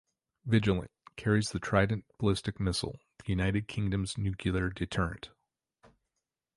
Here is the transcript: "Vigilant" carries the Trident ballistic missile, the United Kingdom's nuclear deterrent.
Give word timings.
"Vigilant" 0.47 0.89
carries 1.15 1.51
the 1.51 1.59
Trident 1.59 2.05
ballistic 2.17 2.59
missile, 2.59 2.97
the 3.19 3.29
United 3.31 3.67
Kingdom's 3.67 4.17
nuclear 4.17 4.71
deterrent. 4.71 5.29